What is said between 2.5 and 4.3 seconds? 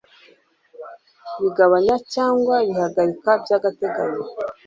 bihagarika by agateganyo